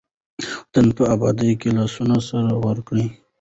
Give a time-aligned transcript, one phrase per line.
[0.41, 3.05] د وطن په ابادۍ کې لاسونه سره ورکړئ.